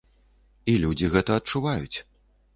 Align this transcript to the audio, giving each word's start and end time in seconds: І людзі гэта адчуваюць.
І 0.73 0.75
людзі 0.85 1.11
гэта 1.17 1.37
адчуваюць. 1.43 1.97